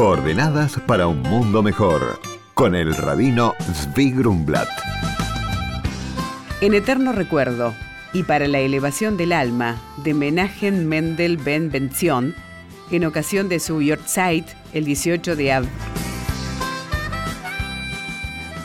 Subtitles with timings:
[0.00, 2.18] Coordenadas para un mundo mejor,
[2.54, 4.66] con el rabino Zvi Grumblat.
[6.62, 7.74] En eterno recuerdo
[8.14, 12.34] y para la elevación del alma de Menachem Mendel Ben Benzion,
[12.90, 15.70] en ocasión de su Yortzeit, el 18 de abril.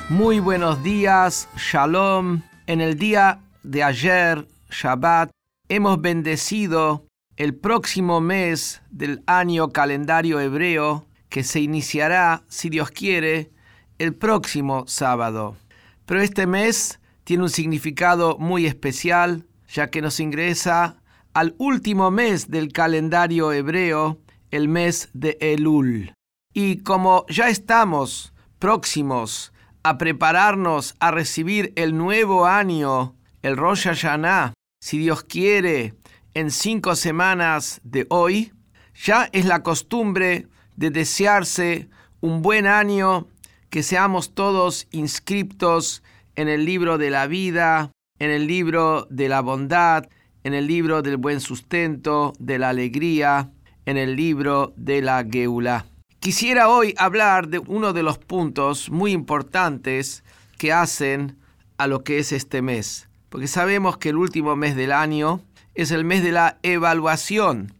[0.07, 2.43] Muy buenos días, Shalom.
[2.65, 5.31] En el día de ayer, Shabbat,
[5.67, 11.05] hemos bendecido el próximo mes del año calendario hebreo
[11.35, 13.51] que se iniciará, si Dios quiere,
[13.97, 15.57] el próximo sábado.
[16.05, 21.01] Pero este mes tiene un significado muy especial, ya que nos ingresa
[21.33, 26.13] al último mes del calendario hebreo, el mes de Elul.
[26.53, 29.51] Y como ya estamos próximos
[29.83, 35.95] a prepararnos a recibir el nuevo año, el Rosh Hashanah, si Dios quiere,
[36.33, 38.53] en cinco semanas de hoy,
[38.93, 41.89] ya es la costumbre de desearse
[42.21, 43.27] un buen año,
[43.69, 46.03] que seamos todos inscriptos
[46.35, 50.07] en el libro de la vida, en el libro de la bondad,
[50.43, 53.49] en el libro del buen sustento, de la alegría,
[53.85, 55.85] en el libro de la Geula.
[56.19, 60.23] Quisiera hoy hablar de uno de los puntos muy importantes
[60.57, 61.37] que hacen
[61.77, 65.41] a lo que es este mes, porque sabemos que el último mes del año
[65.75, 67.73] es el mes de la evaluación,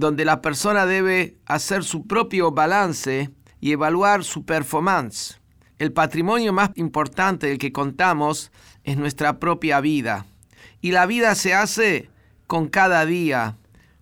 [0.00, 5.38] donde la persona debe hacer su propio balance y evaluar su performance.
[5.78, 8.50] El patrimonio más importante del que contamos
[8.82, 10.26] es nuestra propia vida.
[10.80, 12.10] Y la vida se hace
[12.46, 13.56] con cada día,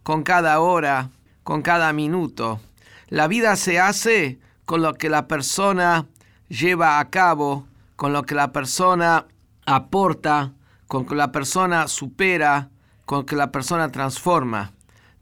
[0.04, 1.10] con cada hora,
[1.42, 2.60] con cada minuto.
[3.08, 6.06] La vida se hace con lo que la persona
[6.48, 9.26] lleva a cabo, con lo que la persona
[9.66, 10.52] aporta,
[10.86, 12.70] con lo que la persona supera,
[13.04, 14.72] con lo que la persona transforma.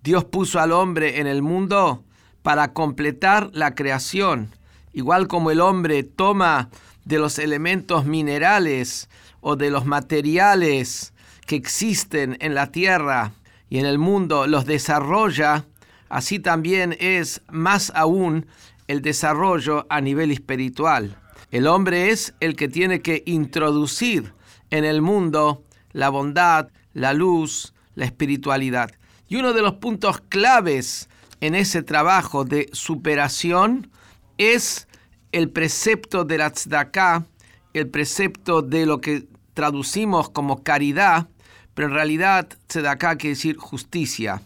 [0.07, 2.05] Dios puso al hombre en el mundo
[2.45, 4.55] para completar la creación
[4.93, 6.71] igual como el hombre toma
[7.05, 9.09] de los elementos minerales
[9.41, 11.13] o de los materiales
[11.45, 13.33] que existen en la tierra
[13.69, 15.67] y en el mundo, los desarrolla,
[16.09, 18.47] así también es más aún
[18.87, 21.19] el desarrollo a nivel espiritual.
[21.51, 24.35] El hombre es el que tiene que introducir
[24.71, 28.93] en el mundo la bondad, la luz, la espiritualidad.
[29.29, 31.09] Y uno de los puntos claves
[31.41, 33.91] en ese trabajo de superación
[34.39, 34.87] es
[35.33, 37.27] el precepto de la tzedakah,
[37.75, 41.29] el precepto de lo que traducimos como caridad,
[41.75, 44.43] pero en realidad tzedakah quiere decir justicia,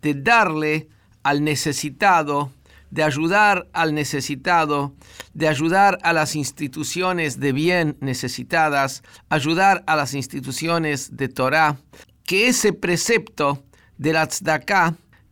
[0.00, 0.88] de darle
[1.22, 2.52] al necesitado,
[2.90, 4.94] de ayudar al necesitado,
[5.32, 11.76] de ayudar a las instituciones de bien necesitadas, ayudar a las instituciones de Torah,
[12.24, 13.62] que ese precepto
[13.98, 14.28] de la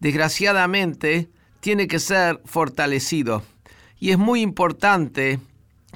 [0.01, 1.29] desgraciadamente,
[1.61, 3.43] tiene que ser fortalecido.
[3.99, 5.39] Y es muy importante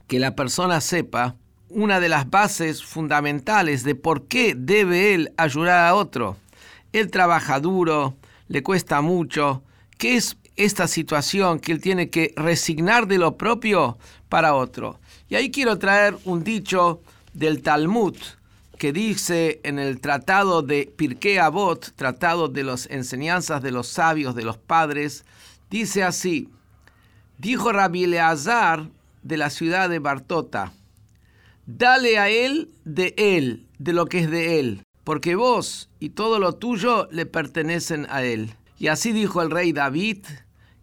[0.07, 1.37] que la persona sepa
[1.71, 6.37] una de las bases fundamentales de por qué debe él ayudar a otro.
[6.93, 8.15] Él trabaja duro,
[8.49, 9.63] le cuesta mucho.
[9.99, 13.99] ¿Qué es esta situación que él tiene que resignar de lo propio
[14.29, 15.01] para otro?
[15.29, 17.01] Y ahí quiero traer un dicho
[17.33, 18.17] del Talmud
[18.79, 24.35] que dice en el tratado de Pirkei Avot, tratado de las enseñanzas de los sabios,
[24.35, 25.25] de los padres,
[25.71, 26.49] dice así:
[27.39, 28.89] Dijo Rabbi Eleazar
[29.23, 30.73] de la ciudad de Bartota,
[31.67, 36.39] dale a él de él, de lo que es de él, porque vos y todo
[36.39, 38.55] lo tuyo le pertenecen a él.
[38.79, 40.19] Y así dijo el rey David,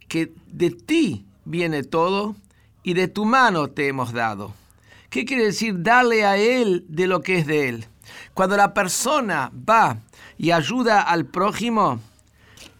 [0.08, 2.36] que de ti viene todo
[2.82, 4.54] y de tu mano te hemos dado.
[5.12, 7.84] ¿Qué quiere decir dale a él de lo que es de él?
[8.32, 9.98] Cuando la persona va
[10.38, 12.00] y ayuda al prójimo,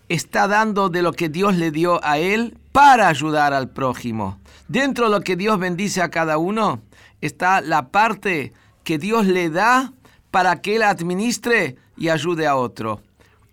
[0.09, 4.39] está dando de lo que Dios le dio a él para ayudar al prójimo.
[4.67, 6.81] Dentro de lo que Dios bendice a cada uno
[7.21, 9.93] está la parte que Dios le da
[10.31, 13.03] para que él administre y ayude a otro.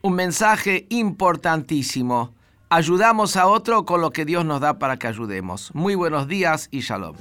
[0.01, 2.33] Un mensaje importantísimo.
[2.69, 5.69] Ayudamos a otro con lo que Dios nos da para que ayudemos.
[5.75, 7.17] Muy buenos días y shalom.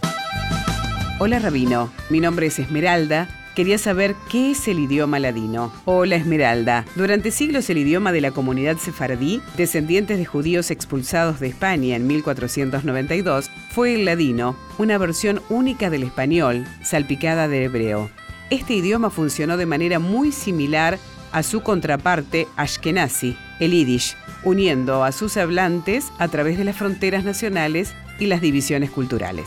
[1.20, 3.28] Hola Rabino, mi nombre es Esmeralda
[3.58, 5.72] quería saber qué es el idioma ladino.
[5.84, 6.84] Hola Esmeralda.
[6.94, 12.06] Durante siglos el idioma de la comunidad sefardí, descendientes de judíos expulsados de España en
[12.06, 18.10] 1492, fue el ladino, una versión única del español, salpicada de hebreo.
[18.50, 20.96] Este idioma funcionó de manera muy similar
[21.32, 27.24] a su contraparte ashkenazi, el yiddish, uniendo a sus hablantes a través de las fronteras
[27.24, 29.46] nacionales y las divisiones culturales.